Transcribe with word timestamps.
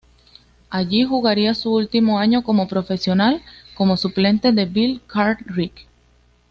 Allí 0.71 1.03
jugaría 1.03 1.53
su 1.53 1.71
último 1.75 2.17
año 2.17 2.41
como 2.41 2.67
profesional, 2.67 3.43
como 3.75 3.97
suplente 3.97 4.51
de 4.51 4.65
Bill 4.65 4.99
Cartwright. 5.05 5.75